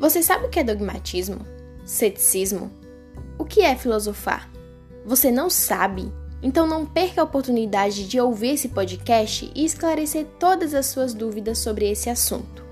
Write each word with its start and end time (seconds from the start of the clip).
Você 0.00 0.22
sabe 0.22 0.46
o 0.46 0.48
que 0.48 0.58
é 0.58 0.64
dogmatismo? 0.64 1.44
Ceticismo? 1.84 2.72
O 3.36 3.44
que 3.44 3.60
é 3.60 3.76
filosofar? 3.76 4.50
Você 5.04 5.30
não 5.30 5.50
sabe? 5.50 6.10
Então 6.42 6.66
não 6.66 6.86
perca 6.86 7.20
a 7.20 7.24
oportunidade 7.24 8.08
de 8.08 8.18
ouvir 8.18 8.52
esse 8.54 8.70
podcast 8.70 9.52
e 9.54 9.62
esclarecer 9.62 10.24
todas 10.38 10.72
as 10.72 10.86
suas 10.86 11.12
dúvidas 11.12 11.58
sobre 11.58 11.86
esse 11.90 12.08
assunto. 12.08 12.64